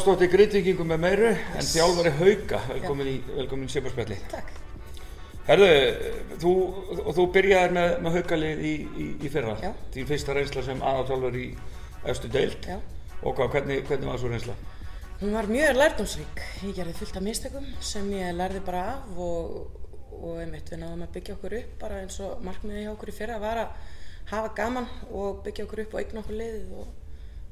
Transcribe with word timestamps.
Pálsdóttir 0.00 0.30
Grindvíkingum 0.32 0.88
með 0.88 1.00
meiru 1.02 1.26
en 1.28 1.66
þjálfari 1.68 2.10
Hauka, 2.16 2.58
velkomin 2.70 3.08
í, 3.10 3.16
velkomin 3.34 3.68
í 3.68 3.72
Sjöfarspjalli. 3.74 4.16
Takk. 4.32 4.54
Herðu, 5.44 5.66
þú, 6.40 6.52
þú 7.18 7.26
byrjaðir 7.34 7.74
með, 7.76 7.88
með 8.06 8.14
Haukalið 8.16 8.62
í, 8.64 8.70
í, 8.80 9.08
í 9.20 9.32
fyrra, 9.34 9.58
Já. 9.60 9.74
þín 9.92 10.06
fyrsta 10.08 10.36
reynsla 10.38 10.64
sem 10.64 10.80
aðalþjálfur 10.80 11.36
í 11.36 11.44
efstu 12.14 12.30
deild 12.32 12.70
Já. 12.70 12.78
og 13.20 13.36
hvað, 13.36 13.50
hvernig, 13.58 13.82
hvernig 13.90 14.08
var 14.08 14.22
svo 14.22 14.30
reynsla? 14.32 14.54
Hún 15.20 15.36
var 15.36 15.50
mjög 15.52 15.76
lærdómsrík. 15.82 16.42
Ég 16.64 16.80
gerði 16.80 16.96
fullt 17.02 17.20
af 17.20 17.26
mistökum 17.28 17.68
sem 17.90 18.08
ég 18.16 18.32
lærði 18.38 18.64
bara 18.70 18.86
af 18.94 19.20
og, 19.20 19.58
og 20.16 20.40
einmitt 20.46 20.72
við 20.72 20.80
náðum 20.80 21.04
að 21.10 21.12
byggja 21.18 21.36
okkur 21.36 21.58
upp 21.60 21.76
bara 21.84 22.00
eins 22.06 22.16
og 22.24 22.40
markmiði 22.48 22.86
hjá 22.86 22.94
okkur 22.94 23.12
í 23.12 23.18
fyrra 23.20 23.36
var 23.44 23.66
að 23.66 23.76
hafa 24.32 24.56
gaman 24.62 24.88
og 25.10 25.44
byggja 25.44 25.68
okkur 25.68 25.84
upp 25.84 25.98
og 25.98 26.02
eigna 26.06 26.24
okkur 26.24 26.40
liðið 26.40 26.72
og 26.80 26.88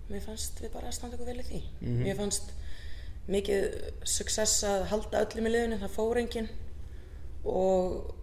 mér 0.09 0.23
fannst 0.25 0.61
við 0.63 0.73
bara 0.73 0.89
að 0.91 0.97
standa 0.99 1.17
okkur 1.19 1.29
vel 1.33 1.41
í 1.43 1.47
því. 1.49 1.61
Mér 2.05 2.17
fannst 2.19 2.53
mikið 3.29 3.67
success 4.09 4.63
að 4.65 4.87
halda 4.93 5.25
öllum 5.27 5.49
í 5.51 5.53
liðinu, 5.53 5.79
það 5.83 5.95
fór 5.99 6.21
enginn 6.23 6.49
og, 7.45 8.15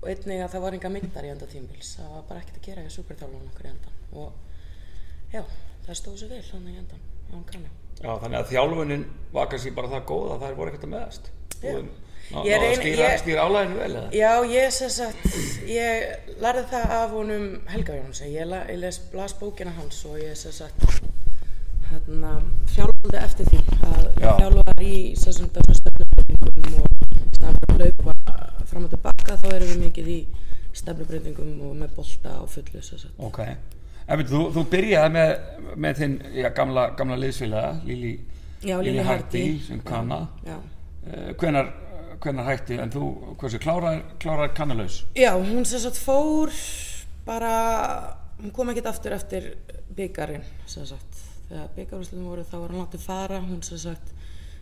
og 0.00 0.08
einnig 0.08 0.40
að 0.44 0.54
það 0.54 0.64
var 0.66 0.76
enga 0.78 0.92
myndar 0.94 1.26
í 1.28 1.32
enda 1.34 1.48
tímbils. 1.50 1.94
Það 1.98 2.14
var 2.16 2.24
bara 2.30 2.40
ekkert 2.44 2.60
að 2.62 2.68
gera 2.70 2.84
í 2.86 2.94
superþjálfunum 2.94 3.50
okkur 3.52 3.68
í 3.68 3.72
endan 3.74 4.00
og 4.14 5.34
já, 5.34 5.42
það 5.86 5.98
stóð 6.00 6.16
svo 6.22 6.30
vel 6.32 6.42
hann 6.52 6.70
í 6.72 6.78
endan 6.80 7.04
á 7.04 7.32
hann 7.34 7.44
kannu. 7.50 7.72
Já, 8.00 8.10
þannig 8.22 8.38
að 8.40 8.48
þjálfunin 8.54 9.04
var 9.36 9.52
kannski 9.52 9.74
bara 9.76 9.92
það 9.92 10.08
góð 10.10 10.32
að 10.34 10.42
það 10.46 10.56
voru 10.58 10.72
ekkert 10.72 10.88
að 10.88 10.94
meðast. 10.96 11.30
Og 12.34 12.46
reyni- 12.48 12.76
stýra, 12.78 13.08
stýra 13.20 13.42
álæðinu 13.44 13.76
vel 13.78 13.96
eða? 13.98 14.06
Já, 14.16 14.30
ég 14.48 14.70
sem 14.72 14.90
sagt, 14.90 15.26
ég 15.68 16.30
lærði 16.40 16.62
það 16.70 16.94
af 16.96 17.10
honum 17.12 17.44
Helga 17.68 17.98
Jónsi, 17.98 18.30
ég, 18.32 18.54
ég 18.72 18.78
les, 18.80 19.00
las 19.12 19.34
bókina 19.36 19.74
hans 19.76 19.98
og 20.08 20.16
ég 20.22 20.32
sem 20.40 20.54
sagt, 20.56 20.86
hérna, 21.94 22.32
þjálfði 22.74 23.20
eftir 23.20 23.50
því 23.50 23.60
að 23.88 24.02
ég 24.20 24.40
þjálfaði 24.40 24.90
í 24.94 25.04
stefnubreitingum 25.20 26.80
og 26.80 26.94
bara 28.04 28.66
fram 28.68 28.86
og 28.86 28.92
tilbaka 28.92 29.36
þá 29.40 29.46
erum 29.52 29.70
við 29.72 29.80
mikið 29.84 30.10
í 30.14 30.18
stefnubreitingum 30.74 31.54
og 31.68 31.74
með 31.78 31.94
bolta 31.96 32.34
á 32.38 32.42
fullu. 32.50 32.82
Ok. 33.22 33.40
En 34.04 34.20
veit, 34.20 34.28
þú, 34.28 34.40
þú 34.52 34.64
byrjaði 34.72 35.12
með, 35.14 35.30
með 35.80 36.00
þinn 36.02 36.16
já, 36.36 36.48
gamla, 36.56 36.88
gamla 36.98 37.16
liðsfélaga, 37.22 37.70
Lili, 37.88 38.14
Já, 38.64 38.76
Lilli 38.84 39.04
Hardy. 39.04 39.44
sem 39.64 39.80
kanna. 39.86 40.20
Uh, 40.44 41.30
hvenar, 41.40 41.70
hvenar 42.20 42.48
hætti, 42.50 42.76
en 42.80 42.92
þú, 42.92 43.08
hversu, 43.40 43.60
klárar, 43.62 44.02
klárar 44.20 44.52
kannalaus? 44.56 45.02
Já, 45.16 45.32
hún 45.38 45.64
sem 45.68 45.80
sagt 45.80 46.00
fór 46.00 46.52
bara, 47.24 47.54
hún 48.42 48.52
kom 48.52 48.72
ekkert 48.72 48.92
aftur 48.92 49.16
eftir 49.16 49.54
byggarinn 49.96 50.44
sem 50.68 50.84
sagt. 50.88 51.33
Þegar 51.48 51.72
byggarúsluðum 51.76 52.28
voru 52.30 52.44
þá 52.48 52.54
var 52.62 52.72
hún 52.74 52.82
látið 52.84 53.02
fara, 53.04 53.40
hún 53.44 53.62
sem 53.62 53.78
sagt 53.78 54.12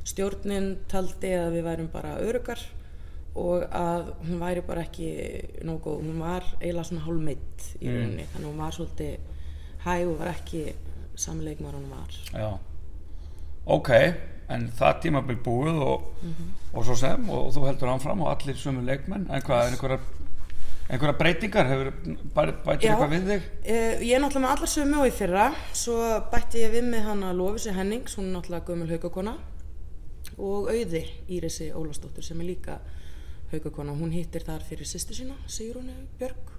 stjórnin 0.05 0.73
taldi 0.91 1.31
að 1.39 1.53
við 1.57 1.67
værum 1.69 1.91
bara 1.93 2.17
örugar 2.21 2.59
og 3.39 3.63
að 3.73 4.11
hún 4.27 4.41
væri 4.43 4.65
bara 4.67 4.83
ekki 4.85 5.07
nógu 5.65 5.95
hún 6.03 6.19
var 6.21 6.43
eiginlega 6.61 6.85
svona 6.91 7.05
hálfmeitt 7.07 7.69
í 7.81 7.87
rauninni, 7.89 8.27
þannig 8.33 8.43
að 8.45 8.51
hún 8.51 8.59
var 8.61 8.75
svolítið 8.77 9.31
hæg 9.87 10.09
og 10.11 10.19
var 10.19 10.33
ekki 10.35 10.65
samleikmar 11.23 11.75
hún 11.79 11.89
var. 11.95 12.19
Já. 12.35 12.51
Ok, 13.67 13.91
en 14.53 14.67
það 14.79 15.01
tímabil 15.05 15.39
búið 15.47 15.79
og, 15.87 16.03
Mhm. 16.23 16.51
og 16.75 16.85
svo 16.85 16.97
sem, 16.97 17.31
og 17.31 17.53
þú 17.55 17.67
heldur 17.69 17.89
áfram 17.95 18.21
og 18.23 18.29
allir 18.37 18.55
sömu 18.59 18.85
leikmenn, 18.85 19.31
en 19.31 19.41
hvað, 19.43 19.67
er 19.67 19.71
einhverja, 19.77 20.01
einhverja 20.93 21.17
breytingar, 21.17 21.69
hefur 21.71 21.91
bætir 22.37 22.85
Já. 22.85 22.93
eitthvað 22.93 23.13
við 23.15 23.29
þig? 23.31 23.45
Uh, 23.65 24.03
ég 24.05 24.13
er 24.17 24.21
náttúrulega 24.21 24.45
með 24.45 24.55
allar 24.55 24.71
sömu 24.73 24.99
og 25.01 25.09
í 25.09 25.13
fyrra 25.17 25.47
svo 25.73 25.99
bætti 26.33 26.61
ég 26.61 26.75
við 26.75 26.89
með 26.93 27.07
hana 27.09 27.31
Lofisi 27.37 27.73
Hennings 27.73 28.17
hún 28.19 28.29
er 28.29 28.35
náttúrulega 28.37 28.69
gömul 28.69 28.91
haugakona 28.91 29.35
og 30.37 30.69
Auði 30.73 31.03
Írisi 31.33 31.71
Ólafsdóttur 31.73 32.25
sem 32.27 32.41
er 32.45 32.51
líka 32.51 32.77
haugakona 33.53 33.95
hún 33.97 34.13
hittir 34.13 34.45
þar 34.45 34.65
fyrir 34.69 34.89
sýstu 34.89 35.17
sína 35.17 35.37
Sigrúnu 35.49 35.95
Björg 36.21 36.53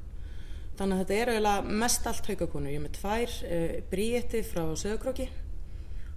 þannig 0.79 0.95
að 0.97 1.03
þetta 1.03 1.19
er 1.19 1.31
eiginlega 1.35 1.75
mest 1.83 2.07
allt 2.09 2.29
haugakonu 2.31 2.71
ég 2.73 2.79
er 2.79 2.85
með 2.87 2.97
tvær, 2.97 3.35
uh, 3.45 3.75
Bríetti 3.91 4.41
frá 4.47 4.63
Söðukróki 4.73 5.27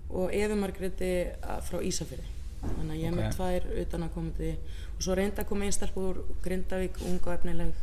og 0.09 0.33
Efi 0.33 0.56
Margréti 0.56 1.12
uh, 1.37 1.59
frá 1.66 1.83
Ísafirði 1.84 2.33
þannig 2.65 2.94
að 2.94 3.03
ég 3.03 3.10
er 3.10 3.12
Ok. 3.12 3.19
með 3.21 3.37
tvær 3.37 3.69
utan 3.83 4.06
að 4.06 4.15
komandi 4.15 4.54
og 4.97 5.04
svo 5.04 5.19
reynda 5.19 5.44
að 5.44 5.50
koma 5.50 5.69
stelp 5.77 6.00
úr 6.00 6.22
Grindavík, 6.43 6.97
unga 7.04 7.34
efnileg 7.37 7.75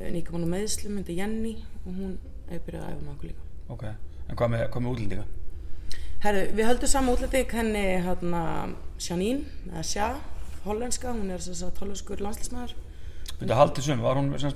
eh, 0.00 0.10
nýkomin 0.14 0.46
úr 0.46 0.52
meðslum, 0.54 0.96
myndi 0.98 1.16
Jenny 1.18 1.56
og 1.84 1.92
hún 1.92 2.16
er 2.50 2.62
byrjað 2.66 2.86
að 2.86 2.94
æfa 2.94 3.02
með 3.02 3.12
okkur 3.14 3.30
líka. 3.30 3.50
Ok, 3.74 3.84
en 4.28 4.40
hvað 4.40 4.52
með, 4.54 4.64
með 4.80 4.90
útlendinga? 4.92 5.26
Herru, 6.24 6.42
við 6.56 6.68
höldum 6.70 6.90
saman 6.90 7.14
útlending 7.14 7.54
henni 7.58 7.86
hérna 8.06 8.42
Janine, 8.98 9.46
eða 9.70 9.84
Sja, 9.86 10.10
hollenska, 10.64 11.12
hún 11.14 11.30
er 11.30 11.42
þess 11.44 11.64
að 11.66 11.80
hollenskur 11.82 12.22
landslýsmaður 12.24 12.76
Byrja 13.36 13.58
haldið 13.58 13.84
sömu, 13.90 14.04
var 14.06 14.16
hún 14.16 14.30
með 14.32 14.46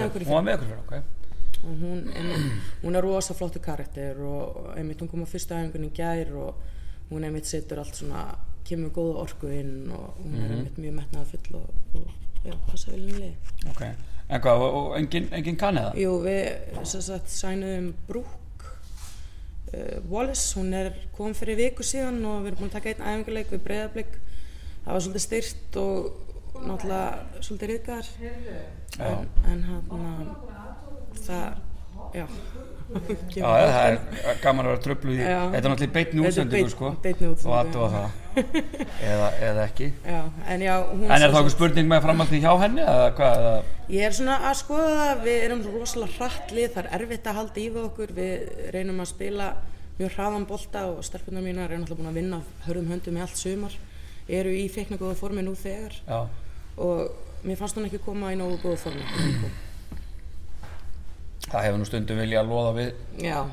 í 0.00 0.04
okkur 0.06 0.22
í 0.24 0.28
Hún 0.28 0.36
var 0.38 0.46
með 0.46 0.54
ykkur 0.56 0.68
í 0.68 0.70
fyrra, 0.70 0.84
ok. 0.86 1.16
og 1.60 1.82
hún, 1.82 1.98
einmitt, 2.16 2.68
hún 2.80 2.96
er 2.96 3.04
rosa 3.04 3.34
flottu 3.36 3.60
karakter 3.60 4.16
og 4.24 4.70
einmitt 4.78 5.02
hún 5.02 5.10
kom 5.12 5.26
á 5.26 5.28
fyrsta 5.28 5.58
æfingunni 5.60 5.90
gær 5.92 6.30
og 6.40 6.62
hún 7.10 7.26
einmitt 7.26 7.50
setur 7.50 7.82
allt 7.82 7.98
svona, 7.98 8.22
kemur 8.68 8.92
góða 8.94 9.24
orku 9.24 9.50
inn 9.54 9.90
og 9.94 10.18
hún 10.20 10.36
er 10.38 10.54
einmitt 10.56 10.78
mjög 10.80 10.96
metnaða 10.98 11.26
full 11.32 11.58
og, 11.60 11.96
og 11.98 12.46
já, 12.46 12.54
passa 12.68 12.92
vel 12.92 13.00
inn 13.02 13.14
í 13.14 13.18
liði. 13.18 13.32
Ok, 13.72 13.82
en 14.28 14.44
hvað, 14.44 14.64
og, 14.66 14.76
og 14.80 14.98
engin, 14.98 15.28
engin 15.36 15.58
kannið 15.60 15.88
það? 15.88 16.00
Jú, 16.04 16.12
við 16.26 16.84
sem 16.92 17.04
sagt 17.08 17.32
sænuðum 17.34 17.90
Brooke 18.08 18.72
uh, 19.74 19.98
Wallace, 20.10 20.48
hún 20.58 20.74
er 20.76 20.92
kom 21.16 21.36
fyrir 21.36 21.60
viku 21.60 21.86
síðan 21.86 22.22
og 22.24 22.42
við 22.44 22.52
erum 22.52 22.62
búin 22.62 22.72
að 22.72 22.76
taka 22.78 22.94
einn 22.94 23.06
æfinguleik 23.06 23.54
við 23.54 23.64
breyðarblik. 23.68 24.18
Það 24.84 24.92
var 24.96 25.06
svolítið 25.06 25.26
styrt 25.26 25.80
og 25.80 26.28
náttúrulega 26.60 27.42
svolítið 27.44 27.72
riðgar. 27.74 28.12
En, 29.00 29.28
en 29.48 29.66
hann, 29.68 30.30
það, 31.20 31.60
já. 32.14 32.26
Já, 33.30 33.44
það 33.46 33.84
er 34.26 34.38
gaman 34.42 34.66
að 34.66 34.72
vera 34.72 34.80
tröfluð 34.82 35.14
í, 35.14 35.18
Já. 35.22 35.40
þetta 35.52 35.58
er 35.60 35.70
náttúrulega 35.70 36.00
er 36.00 36.24
útsendingu, 36.26 36.70
sko. 36.72 36.88
útsendingu, 36.96 37.28
Og 37.46 37.52
aðtúa 37.60 37.90
það, 37.92 38.08
eða, 39.12 39.28
eða 39.46 39.66
ekki. 39.68 39.86
Já, 40.02 40.22
en 40.50 40.64
En 40.66 41.12
er 41.14 41.30
það 41.30 41.36
sagt- 41.36 41.54
spurning 41.54 41.86
með 41.92 42.02
framhaldið 42.08 42.42
hjá 42.42 42.50
henni, 42.64 42.82
eða 42.82 43.06
hvað, 43.20 43.44
eða? 43.44 43.62
Ég 43.94 44.08
er 44.08 44.16
svona 44.18 44.40
að 44.50 44.58
skoða 44.64 45.06
við 45.22 45.38
erum 45.46 45.62
rosalega 45.76 46.16
hratt 46.18 46.50
lið, 46.56 46.68
það 46.74 46.82
er 46.82 46.90
erfitt 46.98 47.30
að 47.30 47.38
halda 47.38 47.62
í 47.62 47.68
við 47.70 47.86
okkur, 47.86 48.12
við 48.18 48.60
reynum 48.74 49.00
að 49.06 49.10
spila 49.14 49.48
mjög 50.00 50.12
hraðan 50.18 50.48
bolta 50.50 50.84
og 50.90 51.00
stelpunar 51.06 51.46
mínar 51.46 51.70
er 51.70 51.78
náttúrulega 51.78 52.02
búin 52.02 52.10
að 52.10 52.18
vinna 52.24 52.42
hörðum 52.66 52.90
höndum 52.96 53.18
í 53.20 53.22
allt 53.22 53.38
sumar, 53.38 53.78
eru 54.26 54.50
í 54.50 54.66
feikna 54.72 54.98
góða 54.98 55.14
formi 55.22 55.46
nú 55.46 55.54
þegar 55.54 55.94
og 56.10 57.10
mér 57.46 57.58
fannst 57.60 57.76
hún 57.78 57.86
ekki 57.86 58.02
koma 58.02 58.32
í 58.34 58.38
nógu 58.40 58.58
góða 58.66 58.82
formi. 58.88 59.50
Það 61.50 61.64
hefur 61.66 61.80
nú 61.82 61.88
stundum 61.88 62.20
vilja 62.22 62.40
að 62.44 62.52
loða 62.52 62.72
við, 62.76 62.92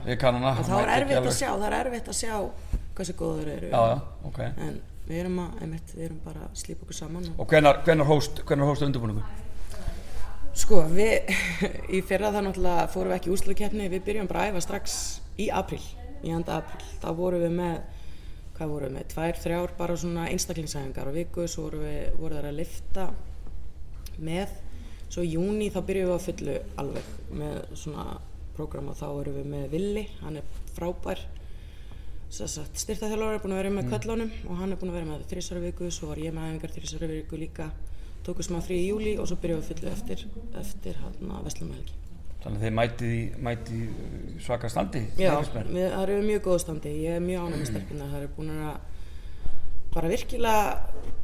við 0.05 0.19
kannana. 0.21 0.53
það 0.61 0.83
er 0.83 0.93
erfitt 0.97 1.17
að 1.17 1.23
alveg- 1.23 1.37
sjá, 1.39 1.49
það 1.55 1.67
er 1.71 1.77
erfitt 1.81 2.11
að 2.13 2.19
sjá 2.21 2.35
hversu 2.97 3.15
góður 3.17 3.49
eru. 3.55 3.67
Já, 3.71 3.81
já, 3.91 3.97
ok. 4.29 4.39
En 4.67 4.77
við 5.07 5.19
erum, 5.23 5.39
að, 5.43 5.59
einmitt, 5.63 5.91
við 5.95 6.05
erum 6.09 6.21
bara 6.25 6.45
að 6.47 6.55
slípa 6.61 6.85
okkur 6.87 6.97
saman 6.97 7.27
og 7.37 7.47
hvenar, 7.51 7.81
hvenar 7.85 8.09
hóst, 8.09 8.41
hóst 8.47 8.85
undirbúningu? 8.87 9.23
Sko, 10.57 10.81
við 10.89 11.29
í 11.95 12.01
fyrra 12.05 12.31
það 12.33 12.47
náttúrulega 12.47 12.87
fórum 12.93 13.11
við 13.13 13.17
ekki 13.19 13.29
í 13.29 13.33
úrslutakeppni, 13.35 13.89
við 13.93 14.03
byrjum 14.07 14.29
bara 14.31 14.45
að 14.47 14.55
æfa 14.55 14.63
strax 14.65 14.95
í 15.37 15.49
april, 15.53 15.81
í 16.25 16.33
enda 16.33 16.57
april. 16.63 16.81
Þá 17.03 17.07
vorum 17.19 17.43
við 17.45 17.53
með, 17.59 17.75
hvað 18.57 18.71
vorum 18.73 18.89
við 18.89 18.95
með, 18.97 19.07
tvær, 19.13 19.41
þrjár 19.43 19.75
bara 19.77 19.97
svona 20.01 20.25
einstaklingsæfingar 20.33 21.09
á 21.09 21.13
viku, 21.13 21.45
svo 21.47 21.67
vorum 21.67 21.85
við, 21.85 21.99
voru 22.17 22.39
þær 22.39 22.49
að 22.49 22.57
lifta 22.63 23.07
með. 24.17 24.55
Svo 25.07 25.23
í 25.23 25.33
júni 25.33 25.69
þá 25.71 25.79
byrjum 25.87 26.09
við 26.09 26.15
að 26.15 26.25
fullu 26.27 26.55
alveg 26.83 27.11
með 27.39 27.59
svona 27.79 28.05
prógram 28.57 28.89
og 28.91 28.97
þá 28.99 29.07
erum 29.09 29.37
við 29.37 29.51
með 29.53 29.67
Willi, 29.75 30.05
hann 30.21 30.39
er 30.41 30.55
frábær. 30.75 31.21
Styrtaþjálfur 32.27 33.37
er 33.37 33.43
búin 33.43 33.55
að 33.55 33.61
vera 33.61 33.75
með 33.75 33.91
köllunum 33.93 34.33
og 34.49 34.57
hann 34.59 34.73
er 34.73 34.79
búin 34.81 34.91
að 34.91 34.97
vera 34.99 35.09
með 35.13 35.29
þrísara 35.31 35.63
viku, 35.63 35.91
svo 35.93 36.09
var 36.11 36.19
ég 36.19 36.35
með 36.35 36.49
æfingar 36.49 36.73
þrísara 36.75 37.07
viku 37.11 37.39
líka 37.39 37.69
tókum 38.27 38.43
smá 38.43 38.59
frí 38.63 38.81
í 38.81 38.89
júli 38.89 39.13
og 39.15 39.29
svo 39.29 39.37
byrjum 39.39 39.61
við 39.61 39.69
fullu 39.71 39.93
eftir, 39.93 40.25
eftir 40.59 40.99
hérna 40.99 41.39
Vestlumhelgi. 41.45 41.95
Þannig 42.43 42.65
að 42.67 42.75
mætið 42.77 43.77
í 43.77 43.85
uh, 43.87 44.33
svaka 44.43 44.69
standi? 44.71 45.05
Já, 45.19 45.31
við, 45.39 45.87
það 45.93 46.01
eru 46.03 46.17
mjög 46.25 46.43
góð 46.49 46.59
standi, 46.65 46.91
ég 47.05 47.17
er 47.17 47.23
mjög 47.23 47.45
ánægð 47.47 47.61
með 47.61 47.71
stelpina, 47.71 48.09
það 48.11 48.19
eru 48.19 48.33
búin 48.35 48.51
að 48.57 48.75
bara 49.95 50.11
virkilega 50.11 51.15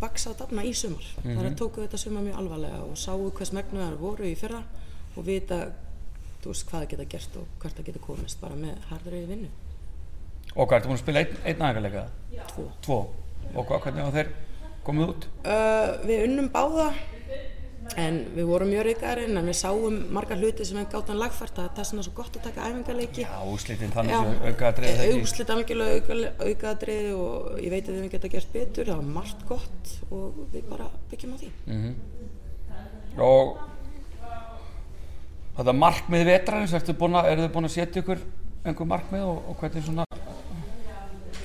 vaksa 0.00 0.32
og 0.32 0.38
dafna 0.38 0.64
í 0.64 0.72
sumar. 0.76 1.04
Það 1.24 1.42
eru 1.42 1.52
tóku 1.58 1.82
þetta 1.84 2.00
sumar 2.00 2.24
mjög 2.26 2.40
alvarlega 2.42 2.80
og 2.86 2.96
sáu 2.98 3.28
hvers 3.30 3.52
megnu 3.56 3.82
það 3.82 4.00
voru 4.02 4.28
í 4.28 4.34
fyrra 4.38 4.62
og 5.16 5.26
vita 5.26 5.60
veist 6.48 6.68
hvað 6.68 6.84
það 6.84 6.90
geta 6.92 7.06
gert 7.12 7.38
og 7.40 7.48
hvert 7.60 7.78
það 7.78 7.88
geta 7.90 8.02
komist 8.04 8.40
bara 8.40 8.56
með 8.58 8.84
harðri 8.88 9.22
vinnu. 9.28 9.48
Og 10.54 10.64
hvað, 10.64 10.78
ertu 10.78 10.88
búin 10.88 10.96
að 10.96 11.02
spila 11.02 11.22
einn, 11.22 11.40
einn 11.44 11.64
aðeingarleika? 11.66 12.04
Tvo. 12.52 12.64
Tvo. 12.84 12.98
Og 13.52 13.66
hvað, 13.68 13.82
hvernig 13.84 14.06
var 14.06 14.14
þeir 14.16 14.30
komið 14.86 15.12
út? 15.12 15.26
Uh, 15.44 15.90
við 16.08 16.24
unnum 16.28 16.48
báða 16.54 16.86
en 17.96 18.18
við 18.34 18.48
vorum 18.48 18.68
mjög 18.72 18.84
reykaðarinn 18.88 19.40
en 19.40 19.48
við 19.48 19.56
sáum 19.58 19.96
margar 20.14 20.40
hluti 20.40 20.66
sem 20.66 20.78
við 20.78 20.88
gáttum 20.92 21.18
lagfært 21.18 21.60
að 21.62 21.70
það 21.76 21.82
er 21.82 21.88
svona 21.90 22.04
svo 22.06 22.14
gott 22.16 22.36
að 22.36 22.44
taka 22.48 22.66
æfingarleiki 22.68 23.24
Já, 23.24 23.38
úslitin 23.48 23.94
þannig 23.94 24.14
sem 24.16 24.50
aukaðatrið 24.50 25.02
e, 25.04 25.08
úslit 25.22 25.52
algjörlega 25.54 26.32
aukaðatrið 26.44 27.08
og 27.16 27.62
ég 27.62 27.74
veit 27.74 27.88
að 27.88 27.98
við 27.98 28.10
geta 28.14 28.32
gert 28.34 28.52
betur 28.52 28.90
það 28.90 29.00
var 29.00 29.10
margt 29.16 29.46
gott 29.48 29.94
og 30.10 30.42
við 30.52 30.68
bara 30.68 30.90
byggjum 31.10 31.34
á 31.34 31.36
því. 31.40 31.50
Mm 31.66 31.80
-hmm. 31.84 31.94
og 33.28 33.58
þetta 35.56 35.72
markmið 35.72 36.26
vetrarins, 36.32 36.72
eru 36.72 36.86
þið 36.92 37.52
búin 37.54 37.64
að 37.64 37.76
setja 37.76 38.02
ykkur 38.02 38.20
einhver 38.64 38.86
markmið 38.86 39.22
og, 39.22 39.38
og 39.48 39.56
hvernig 39.62 39.84
svona 39.84 40.04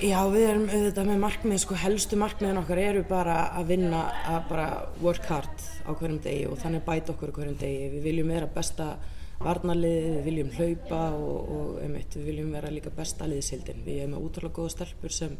Já, 0.04 0.18
við 0.28 0.42
erum 0.50 0.64
auðvitað 0.68 1.06
með 1.06 1.20
markmið, 1.22 1.58
sko 1.62 1.76
helstu 1.78 2.16
markmiðin 2.20 2.58
okkar 2.60 2.80
eru 2.82 3.04
bara 3.08 3.36
að 3.56 3.70
vinna, 3.72 4.02
að 4.26 4.48
bara 4.50 4.66
work 5.00 5.24
hard 5.30 5.73
á 5.84 5.90
hverjum 5.92 6.20
degi 6.24 6.46
og 6.48 6.58
þannig 6.62 6.84
bæta 6.86 7.12
okkur 7.12 7.32
hverjum 7.36 7.58
degi. 7.60 7.90
Við 7.92 8.08
viljum 8.08 8.32
vera 8.34 8.48
besta 8.54 8.88
varnarliðið, 9.44 10.08
við 10.14 10.24
viljum 10.28 10.50
hlaupa 10.56 11.02
og, 11.18 11.52
og 11.56 11.78
einmitt, 11.84 12.16
við 12.16 12.28
viljum 12.30 12.52
vera 12.54 12.72
líka 12.72 12.92
besta 12.94 13.28
liðsildin. 13.28 13.84
Við 13.84 14.02
erum 14.02 14.16
með 14.16 14.26
útrúlega 14.28 14.58
góða 14.58 14.74
stelpur 14.76 15.14
sem 15.14 15.36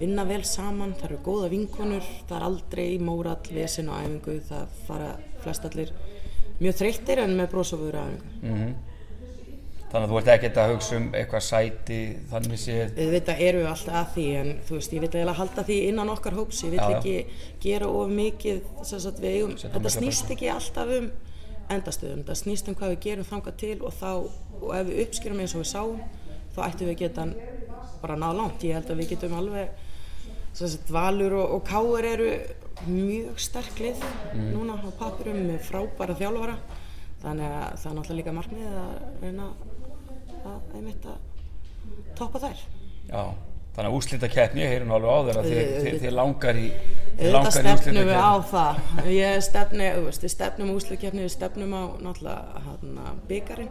vinna 0.00 0.24
vel 0.28 0.42
saman, 0.48 0.94
það 0.96 1.10
eru 1.10 1.22
góða 1.26 1.50
vinkonur, 1.52 2.12
það 2.28 2.36
er 2.38 2.46
aldrei 2.48 2.86
mórall, 3.02 3.52
vesen 3.52 3.90
og 3.92 4.00
æfingu, 4.00 4.38
það 4.48 4.76
fara 4.86 5.10
flest 5.44 5.66
allir 5.68 5.92
mjög 6.60 6.78
þreyttir 6.80 7.24
en 7.24 7.36
með 7.36 7.50
brósofur 7.52 7.98
æfingu. 8.00 8.30
Mm 8.42 8.54
-hmm. 8.54 8.76
Þannig 9.86 10.08
að 10.08 10.12
þú 10.12 10.18
ert 10.18 10.28
ekkert 10.32 10.56
að 10.58 10.72
hugsa 10.72 10.96
um 10.96 11.04
eitthvað 11.14 11.42
sæti 11.46 11.98
þannig 12.32 12.58
séð? 12.58 12.96
Við 12.96 13.12
veit 13.14 13.28
að 13.30 13.42
eru 13.46 13.60
við 13.60 13.68
alltaf 13.70 13.98
að 14.00 14.08
því 14.16 14.24
en 14.40 14.48
þú 14.66 14.78
veist 14.78 14.94
ég 14.96 15.04
vil 15.04 15.10
eiginlega 15.12 15.36
halda 15.38 15.64
því 15.68 15.76
innan 15.90 16.10
okkar 16.10 16.36
hóps, 16.36 16.62
ég 16.66 16.72
vil 16.74 16.80
já, 16.80 16.86
ekki 16.96 17.14
já. 17.14 17.52
gera 17.62 17.90
of 18.00 18.10
mikið, 18.16 18.58
sagt, 18.90 19.22
eigum, 19.22 19.54
þetta 19.62 19.92
snýst 19.94 20.32
ekki 20.34 20.50
alltaf 20.50 20.90
um 20.96 21.06
endastöðum, 21.76 22.24
þetta 22.24 22.38
snýst 22.42 22.70
um 22.70 22.78
hvað 22.78 22.92
við 22.96 23.00
gerum 23.06 23.28
þangað 23.30 23.58
til 23.62 23.76
og 23.86 23.94
þá, 23.94 24.10
og 24.58 24.68
ef 24.74 24.90
við 24.90 25.02
uppskýrum 25.04 25.42
eins 25.44 25.54
og 25.54 25.62
við 25.62 25.70
sáum, 25.70 26.00
þá 26.56 26.60
ættum 26.66 26.90
við 26.90 26.98
geta 27.04 27.28
bara 28.02 28.18
náða 28.18 28.38
langt, 28.40 28.66
ég 28.66 28.78
held 28.78 28.90
að 28.90 29.02
við 29.02 29.12
getum 29.14 29.38
alveg, 29.38 29.84
sagt, 30.50 30.90
valur 30.90 31.38
og, 31.38 31.56
og 31.56 31.66
káur 31.66 32.10
eru 32.10 32.32
mjög 32.90 33.38
sterklið 33.40 34.02
mm. 34.34 34.50
núna 34.50 34.76
á 34.82 34.90
papirum 34.98 35.38
með 35.46 35.62
frábæra 35.70 36.18
þjálfara 36.18 36.58
þannig 37.22 37.46
að 37.46 37.78
það 37.80 37.88
er 37.90 37.96
náttúrulega 37.96 38.18
líka 38.20 38.34
markmið 38.36 38.74
að 38.82 38.90
reyna 39.22 39.46
að 40.46 40.78
einmitt 40.78 41.08
að 41.10 41.18
toppa 42.18 42.42
þær. 42.46 42.62
Já, 43.10 43.22
þannig 43.76 43.90
að 43.90 43.98
úslita 43.98 44.30
keppni, 44.32 44.64
ég 44.64 44.72
heyri 44.74 44.88
nú 44.88 44.96
alveg 44.96 45.12
á 45.12 45.26
þeirra 45.28 45.44
þið, 45.46 46.00
þið 46.04 46.16
langar 46.16 46.62
í 46.62 46.70
Þetta 47.16 47.52
stefnum 47.54 48.10
við 48.10 48.18
á 48.20 48.34
það. 48.50 48.80
Ég 49.08 49.38
stefni, 49.46 49.86
við 50.04 50.32
stefnum 50.34 50.72
úslita 50.74 51.00
keppni 51.06 51.24
við 51.24 51.32
stefnum 51.32 51.72
á 51.72 51.82
náttúrulega 52.04 52.64
hana, 52.66 53.14
byggarinn, 53.30 53.70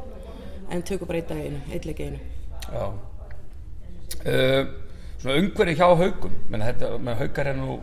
en 0.74 0.88
tökum 0.88 1.12
bara 1.12 1.22
eitt 1.22 1.36
að 1.36 1.44
einu 1.44 1.62
eitthvað 1.70 2.02
einu. 2.08 2.24
Já. 2.66 2.88
Uh, 4.26 4.74
Svona 5.26 5.42
umhverju 5.42 5.74
hjá 5.80 5.88
haugum 5.98 6.34
menn 6.54 6.62
þetta, 6.62 6.88
haugar 7.18 7.48
er 7.50 7.56
nú 7.58 7.80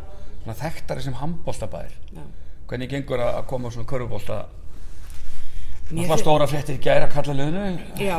þekktari 0.47 1.03
sem 1.03 1.17
handbóltabæðir 1.19 1.97
hvernig 2.71 2.91
gengur 2.93 3.19
að 3.25 3.41
koma 3.51 3.73
svona 3.75 3.89
körfbólta 3.91 4.37
Það 5.93 6.09
var 6.09 6.21
stóra 6.23 6.47
fréttir 6.49 6.79
í 6.79 6.81
gæra 6.83 7.07
að 7.07 7.13
kalla 7.13 7.35
lögnu, 7.37 7.65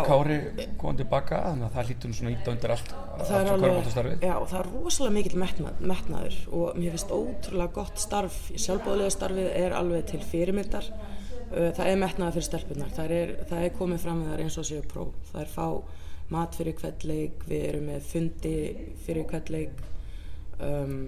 Kári 0.06 0.38
komið 0.82 1.00
tilbaka, 1.02 1.40
þannig 1.48 1.66
að 1.66 1.74
það 1.78 1.90
hlýtur 1.90 2.14
svona 2.18 2.34
ít 2.34 2.50
undir 2.52 2.74
allt, 2.76 2.94
allt 3.16 3.32
svo 3.32 3.58
kvörbóltastarfið. 3.64 4.26
Já, 4.28 4.36
það 4.52 4.60
er 4.60 4.70
rosalega 4.76 5.16
mikil 5.18 5.40
metnað, 5.42 5.82
metnaður 5.94 6.38
og 6.60 6.78
mér 6.78 6.96
finnst 6.96 7.16
ótrúlega 7.18 7.76
gott 7.80 8.04
starf, 8.04 8.40
sjálfbóðlega 8.54 9.16
starfið 9.18 9.50
er 9.64 9.76
alveg 9.80 10.06
til 10.12 10.22
fyrirmyndar, 10.30 10.90
það 11.50 11.84
er 11.90 12.00
metnaður 12.06 12.38
fyrir 12.38 12.50
stelpunar, 12.50 12.94
það 12.94 13.18
er, 13.18 13.36
það 13.50 13.68
er 13.68 13.76
komið 13.82 14.06
fram 14.06 14.22
með 14.22 14.32
það 14.34 14.46
eins 14.46 14.60
og 14.62 14.70
séu 14.70 14.88
próf, 14.94 15.14
það 15.32 15.46
er 15.46 15.54
fá 15.58 15.68
mat 16.34 16.58
fyrir 16.58 16.78
kveldleik, 16.78 17.46
við 17.50 17.70
erum 17.72 17.90
með 17.90 18.10
fundi 18.10 18.58
fyrir 19.06 19.28
kveldleik, 19.30 19.86
um, 20.62 21.00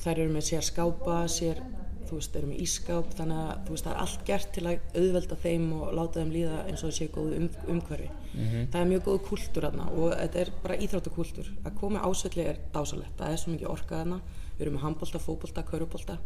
þær 0.00 0.18
eru 0.18 0.34
með 0.36 0.50
sér 0.52 0.68
skápa, 0.68 1.22
sér 1.32 1.64
þú 2.08 2.18
veist, 2.18 2.36
erum 2.36 2.52
í 2.54 2.58
ískáp 2.64 3.14
þannig 3.18 3.40
að 3.40 3.62
þú 3.66 3.74
veist, 3.74 3.86
það 3.86 3.92
er 3.92 4.00
allt 4.04 4.24
gert 4.28 4.50
til 4.54 4.64
að 4.66 4.98
auðvelda 5.00 5.36
þeim 5.44 5.66
og 5.76 5.92
láta 5.96 6.20
þeim 6.20 6.32
líða 6.34 6.58
eins 6.64 6.82
og 6.82 6.88
það 6.88 6.96
sé 6.96 7.08
góðu 7.14 7.38
um, 7.38 7.48
umhverfi. 7.74 8.08
Mm 8.30 8.46
-hmm. 8.46 8.68
Það 8.72 8.80
er 8.80 8.90
mjög 8.92 9.02
góð 9.06 9.18
kultúr 9.28 9.66
aðna 9.68 9.86
og 9.90 10.14
þetta 10.14 10.40
er 10.40 10.52
bara 10.62 10.78
íþráttakúltúr. 10.84 11.48
Að 11.64 11.76
koma 11.80 12.04
ásvelli 12.04 12.44
er 12.44 12.56
dásalett, 12.74 13.14
það 13.18 13.32
er 13.32 13.36
svo 13.36 13.52
mikið 13.52 13.68
orkað 13.68 14.00
aðna. 14.00 14.20
Við 14.58 14.62
erum 14.66 14.74
með 14.74 14.82
handbólta, 14.82 15.18
fókbólta, 15.18 15.62
kaurubólta, 15.62 16.18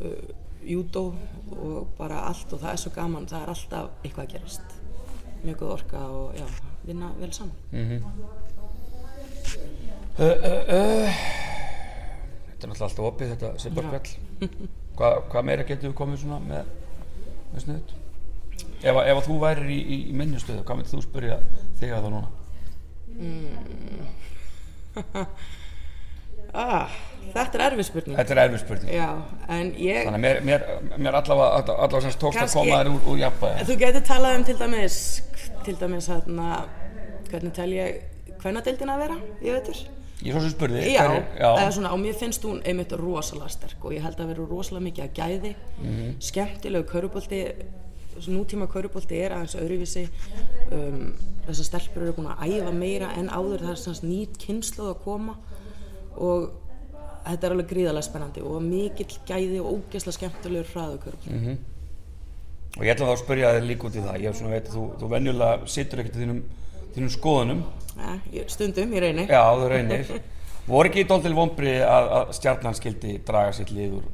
uh, 0.00 0.28
júdó 0.62 1.14
og 1.50 1.88
bara 1.98 2.24
allt 2.28 2.52
og 2.52 2.60
það 2.60 2.72
er 2.72 2.76
svo 2.76 2.90
gaman, 2.90 3.26
það 3.26 3.42
er 3.42 3.48
alltaf 3.48 3.90
eitthvað 4.04 4.24
að 4.24 4.32
gerast. 4.32 4.62
Mjög 5.44 5.56
góð 5.56 5.72
orka 5.72 5.98
og 6.08 6.34
já, 6.34 6.46
vinna 6.86 7.12
vel 7.20 7.32
saman. 7.32 7.54
Mm 7.72 7.88
-hmm. 7.88 8.02
uh, 10.18 10.36
uh, 10.74 11.39
þetta 12.60 12.68
er 12.68 12.72
náttúrulega 12.74 12.88
alltaf 12.90 13.06
opið 13.08 13.30
þetta 13.32 13.50
Sipparkveld. 13.62 14.08
Hvað, 15.00 15.14
hvað 15.32 15.44
meira 15.48 15.64
getur 15.64 15.88
við 15.88 15.96
komið 15.96 16.18
svona 16.20 16.38
með, 16.44 16.72
með 17.54 17.62
snuðut? 17.64 17.92
Ef, 18.60 18.98
ef 19.00 19.12
að 19.14 19.22
þú 19.24 19.36
værir 19.40 19.70
í, 19.72 19.78
í, 19.80 19.96
í 20.10 20.16
minnustöðu, 20.18 20.64
hvað 20.68 20.76
myndir 20.76 20.92
þú 20.92 21.00
spyrja 21.06 21.38
þig 21.80 21.94
að 21.96 22.02
það 22.04 22.12
núna? 22.12 22.28
Mm. 23.16 24.02
ah, 26.64 26.98
þetta 27.32 27.56
er 27.56 27.64
erfið 27.70 27.88
spurning. 27.88 28.18
Þetta 28.18 28.34
er 28.34 28.42
erfið 28.42 28.60
spurning. 28.66 28.92
Já, 28.92 29.08
ég... 29.80 30.02
Þannig 30.10 30.18
að 30.18 30.24
mér, 30.26 30.42
mér, 30.50 30.66
mér 30.98 31.18
allavega, 31.22 31.62
allavega 31.78 32.02
sem 32.04 32.20
tókst 32.20 32.42
að 32.44 32.52
koma 32.58 32.82
þér 32.82 32.92
úr, 32.92 33.00
úr 33.14 33.22
jafnbæði. 33.22 33.68
Þú 33.70 33.78
getur 33.86 34.04
talað 34.10 34.36
um 34.36 34.44
til 34.50 34.58
dæmis, 34.60 34.98
til 35.64 35.76
dæmis 35.80 36.10
hérna, 36.12 36.50
hvernig 37.30 37.56
tel 37.56 37.70
ég 37.78 38.36
hvernadeildin 38.42 38.92
að 38.92 39.06
vera, 39.06 39.18
ég 39.46 39.56
veitur? 39.56 39.80
Ég 40.20 40.34
svo 40.34 40.42
sem 40.44 40.52
spurði 40.52 40.84
Já, 40.92 41.04
hver, 41.08 41.22
já. 41.38 41.48
Eða 41.48 41.70
svona, 41.76 41.92
og 41.96 42.00
mér 42.02 42.16
finnst 42.20 42.44
hún 42.44 42.60
einmitt 42.68 42.92
rosalega 42.92 43.52
sterk 43.54 43.84
og 43.84 43.94
ég 43.96 44.04
held 44.04 44.20
að 44.20 44.32
vera 44.34 44.48
rosalega 44.50 44.86
mikið 44.88 45.04
að 45.04 45.14
gæði 45.16 45.52
mm 45.54 45.90
-hmm. 45.90 46.14
skemmtilegu 46.28 46.88
kaurubólti 46.90 47.40
nútíma 48.28 48.66
kaurubólti 48.68 49.16
er 49.16 49.32
aðeins 49.32 49.56
öðruvísi 49.56 50.08
um, 50.72 51.14
þessar 51.46 51.64
stelpur 51.64 52.02
eru 52.02 52.12
búin 52.18 52.32
að 52.32 52.52
æfa 52.52 52.72
meira 52.72 53.12
en 53.16 53.30
áður 53.30 53.64
það 53.64 53.70
er 53.70 53.80
svona 53.82 54.08
nýtt 54.10 54.38
kynsluð 54.38 54.90
að 54.90 55.02
koma 55.04 55.36
og 56.16 56.50
þetta 57.24 57.46
er 57.46 57.52
alveg 57.54 57.70
gríðarlega 57.72 58.08
spennandi 58.08 58.42
og 58.42 58.62
mikill 58.62 59.18
gæði 59.26 59.60
og 59.60 59.72
ógeðslega 59.72 60.18
skemmtilegur 60.18 60.72
hraðu 60.74 60.98
kaurubólti 60.98 61.30
mm 61.30 61.44
-hmm. 61.46 61.58
Og 62.78 62.84
ég 62.86 62.92
ætla 62.94 63.06
þá 63.06 63.12
að 63.16 63.24
spyrja 63.24 63.54
þig 63.56 63.64
líka 63.66 63.86
út 63.86 63.96
í 63.98 64.02
það 64.04 64.20
ég 64.20 64.28
hef 64.30 64.36
svona 64.38 64.54
veit 64.54 64.68
að 64.68 64.74
þú, 64.76 64.82
þú 65.00 65.06
venjulega 65.10 65.66
sittur 65.66 66.00
ekkert 66.00 66.16
í 66.16 66.20
þínum, 66.22 66.42
þínum 66.94 67.14
skoðunum 67.14 67.62
Ja, 68.32 68.46
stundum, 68.48 68.92
ég 68.94 69.02
reynir. 69.04 69.28
Já, 69.28 69.42
þú 69.58 69.68
reynir. 69.70 70.14
Voru 70.70 70.90
ekki 70.90 71.04
dóltil 71.08 71.34
vonbrið 71.36 71.82
að, 71.84 72.08
að 72.16 72.32
stjarnan 72.38 72.76
skildi 72.78 73.16
draga 73.26 73.52
sitt 73.56 73.72
lið 73.74 73.96
úr, 73.98 74.06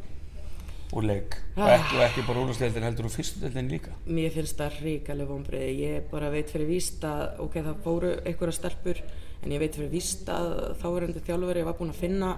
úr 0.97 1.07
leik 1.07 1.37
ah. 1.57 1.67
og, 1.67 1.71
ekki, 1.75 1.99
og 1.99 2.05
ekki 2.07 2.25
bara 2.29 2.43
úrlúsleildin 2.43 2.87
heldur 2.87 3.09
úr 3.09 3.15
fyrstuleildin 3.15 3.71
líka? 3.71 3.93
Mér 4.09 4.33
finnst 4.35 4.59
það 4.59 4.81
ríkalega 4.87 5.31
vonbrið. 5.31 5.67
Ég 5.83 6.09
bara 6.11 6.33
veit 6.33 6.51
fyrir 6.53 6.71
víst 6.71 7.05
að, 7.07 7.25
ok, 7.45 7.61
það 7.61 7.81
fóru 7.85 8.13
einhverja 8.23 8.59
stelpur 8.59 9.03
en 9.43 9.55
ég 9.55 9.63
veit 9.63 9.79
fyrir 9.79 9.93
víst 9.93 10.31
að 10.33 10.53
þáverandi 10.81 11.25
þjálfur 11.27 11.63
var 11.69 11.79
búin 11.79 11.93
að 11.93 12.03
finna 12.03 12.35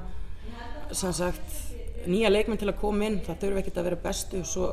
sagt, 0.90 1.58
nýja 2.08 2.32
leikmenn 2.32 2.60
til 2.60 2.72
að 2.72 2.80
koma 2.82 3.06
inn. 3.06 3.20
Það 3.24 3.42
þurfi 3.44 3.62
ekkert 3.62 3.80
að 3.80 3.90
vera 3.90 4.02
bestu. 4.08 4.42
Svo, 4.48 4.72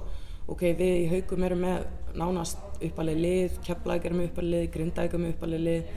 ok, 0.51 0.61
við 0.77 0.95
í 1.01 1.05
haugum 1.11 1.45
erum 1.47 1.63
með 1.65 1.85
nánast 2.15 2.81
uppalegi 2.83 3.21
lið, 3.21 3.59
kepplæk 3.65 4.05
erum 4.07 4.23
uppalegi 4.25 4.55
lið, 4.55 4.67
grindæk 4.75 5.15
erum 5.15 5.29
uppalegi 5.31 5.67
lið 5.67 5.93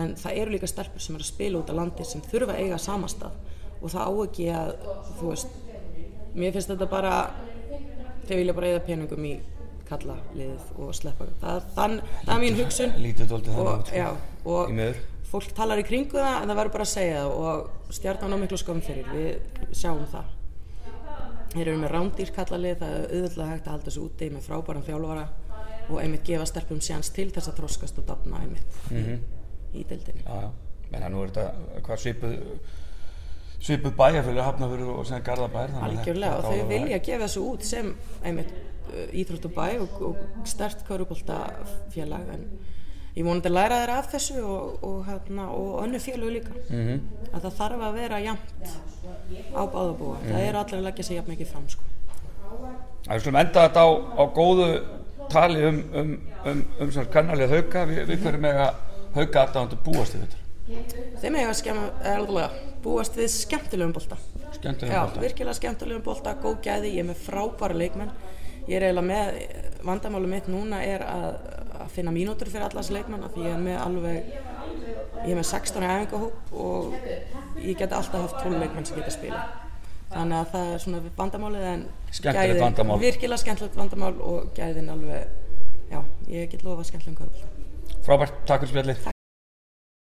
en 0.00 0.14
það 0.18 0.42
eru 0.42 0.54
líka 0.54 0.70
stelpur 0.70 1.02
sem 1.02 1.16
er 1.18 1.24
að 1.24 1.30
spila 1.32 1.60
út 1.60 1.70
á 1.70 1.74
landi 1.74 2.06
sem 2.06 2.22
þurfa 2.30 2.54
að 2.54 2.64
eiga 2.64 2.80
samastað 2.80 3.38
og 3.80 3.92
það 3.92 4.02
á 4.06 4.10
ekki 4.24 4.48
að 4.54 4.72
þú 5.18 5.30
veist, 5.32 5.56
mér 6.34 6.54
finnst 6.56 6.72
þetta 6.72 6.90
bara 6.90 7.14
þeir 8.28 8.42
vilja 8.42 8.56
bara 8.56 8.70
eiga 8.70 8.82
peningum 8.86 9.26
í 9.26 9.34
kalla 9.90 10.16
liðið 10.36 10.82
og 10.84 10.90
sleppa. 10.94 11.26
Það, 11.40 11.70
þann, 11.74 11.96
það 12.22 12.34
er 12.34 12.42
mín 12.44 12.58
hugsun. 12.60 12.92
lítið 13.02 13.32
doldið 13.32 13.56
þannig 13.56 13.80
út. 13.80 13.94
já, 13.96 14.08
og 14.46 15.24
fólk 15.30 15.54
talar 15.56 15.82
í 15.82 15.86
kringu 15.86 16.18
það 16.18 16.36
en 16.36 16.52
það 16.52 16.60
verður 16.60 16.76
bara 16.76 16.86
að 16.86 16.92
segja 16.92 17.24
það. 17.24 17.32
Og 17.40 17.96
stjarnan 17.98 18.36
á 18.38 18.42
miklu 18.44 18.60
skofn 18.60 18.84
fyrir 18.86 19.10
við 19.10 19.74
sjáum 19.74 20.06
það 20.12 20.36
þeir 21.50 21.66
eru 21.66 21.78
með 21.82 21.92
rándýr 21.94 22.32
kalla 22.36 22.62
lið 22.62 22.78
það 22.80 22.96
er 22.96 23.12
auðvitað 23.16 23.52
hægt 23.52 23.66
að 23.66 23.74
halda 23.74 23.90
þessu 23.90 24.06
úti 24.06 24.30
með 24.30 24.46
frábæran 24.46 24.86
þjálfara 24.86 25.28
og 25.90 26.00
einmitt 26.00 26.24
gefa 26.26 26.46
stelpum 26.46 26.80
sjans 26.80 27.10
til 27.14 27.30
þess 27.34 27.50
að 27.50 27.60
þróskast 27.60 27.98
og 27.98 28.06
dapna 28.06 28.42
einmitt 28.44 28.80
mm 28.90 29.04
-hmm 29.04 29.38
í 29.74 29.84
deildinni. 29.86 30.24
Já, 30.24 30.46
já, 30.46 30.88
menn 30.90 31.06
að 31.06 31.14
nú 31.14 31.22
er 31.24 31.32
þetta 31.34 31.82
hvað 31.86 32.02
svipuð 32.04 32.34
svipuð 33.60 33.94
bæjarfjölu, 33.98 34.42
hafnafjörður 34.46 34.92
og 34.94 35.06
sem 35.08 35.24
Garðabær. 35.24 35.72
Algjörlega 35.84 36.38
og 36.40 36.46
þau 36.48 36.68
vilja 36.70 37.00
gefa 37.04 37.26
þessu 37.26 37.42
út 37.44 37.66
sem 37.68 37.90
einmitt 38.24 38.54
uh, 38.56 39.18
íþróttubæ 39.20 39.66
og, 39.84 39.98
og 40.10 40.20
stert 40.48 40.84
kaurubóltafélag 40.88 42.32
en 42.36 42.46
ég 43.20 43.26
vonandi 43.26 43.52
læra 43.52 43.80
þeirra 43.82 43.98
af 44.00 44.10
þessu 44.14 44.42
og, 44.42 44.84
og, 44.86 44.98
hérna, 45.08 45.48
og 45.56 45.82
önnu 45.84 46.00
félög 46.02 46.32
líka 46.38 46.52
mm 46.56 46.86
-hmm. 46.86 47.00
að 47.34 47.42
það 47.44 47.58
þarf 47.60 47.84
að 47.88 47.98
vera 48.00 48.20
jæmt 48.20 48.66
á 49.54 49.62
báðabúa, 49.74 50.16
mm 50.16 50.22
-hmm. 50.22 50.32
það 50.32 50.48
er 50.48 50.56
allir 50.56 50.78
að 50.78 50.86
leggja 50.88 51.04
sig 51.04 51.16
jæfn 51.16 51.30
mikið 51.30 51.46
fram 51.52 51.68
sko. 51.68 51.82
Það 53.06 53.14
er 53.14 53.20
svona 53.20 53.40
enda 53.40 53.68
þetta 53.68 53.80
á, 53.86 53.88
á 54.20 54.24
góðu 54.34 54.68
tali 55.30 55.64
um, 55.64 55.82
um, 55.94 56.20
um, 56.46 56.64
um 56.80 56.92
svona 56.92 57.10
kannalið 57.12 57.54
hauka, 57.54 57.84
við, 57.84 58.02
við 58.08 58.22
hverjum 58.24 58.40
með 58.40 58.60
að 58.66 58.74
hauka 59.14 59.44
aðdándu 59.44 59.78
búast 59.84 60.14
í 60.14 60.22
þetta. 60.22 60.36
Þeim 61.20 61.38
að 61.42 61.54
skemma, 61.58 61.86
erðulega, 62.06 62.50
búast 62.84 63.16
við 63.18 63.30
skemmtilegum 63.34 63.94
bolta. 63.96 64.18
Skemmtilegum 64.54 64.94
Já, 64.94 65.00
bolta. 65.06 65.20
virkilega 65.24 65.58
skemmtilegum 65.58 66.04
bolta, 66.06 66.34
góð 66.42 66.60
gæði, 66.66 66.92
ég 66.94 67.04
er 67.04 67.08
með 67.10 67.24
frábæra 67.24 67.78
leikmenn. 67.80 68.12
Ég 68.68 68.76
er 68.76 68.86
eiginlega 68.86 69.06
með, 69.08 69.40
vandamáli 69.86 70.30
mitt 70.30 70.50
núna 70.52 70.82
er 70.86 71.02
að, 71.06 71.38
að 71.90 71.96
finna 71.98 72.12
mínútur 72.14 72.48
fyrir 72.52 72.66
allas 72.68 72.90
leikmenn 72.94 73.24
af 73.26 73.34
því 73.34 73.44
ég 73.48 73.54
er 73.56 73.62
með 73.64 73.78
alveg, 73.84 74.30
ég 75.26 75.32
er 75.34 75.38
með 75.40 75.48
16 75.50 75.82
í 75.82 75.90
æfingahóp 75.94 76.54
og 76.54 76.94
ég 77.60 77.76
get 77.80 77.92
alltaf 77.92 78.24
haft 78.28 78.40
12 78.46 78.58
leikmenn 78.62 78.86
sem 78.88 78.96
geta 79.00 79.10
spila. 79.14 79.42
Þannig 80.10 80.38
að 80.40 80.48
það 80.54 80.72
er 80.74 80.82
svona 80.82 81.00
vandamálið 81.18 81.66
en 81.74 81.84
Skemmtilegt 82.10 82.50
gæðin- 82.56 82.64
vandamál. 82.64 82.98
Virkilega 83.04 83.42
skemmtilegt 83.44 83.76
vandamál 83.78 84.16
og 84.26 84.50
gæðin 84.56 84.90
alveg, 84.90 85.28
já, 85.92 86.00
ég 86.28 86.50
get 86.50 86.64
lofa 86.66 86.82
skemmtilegum 86.88 87.24
körpul. 87.26 88.00
Frábært, 88.06 88.34
takk 88.46 88.64
fyrir 88.66 88.74
spjallið. 88.74 89.19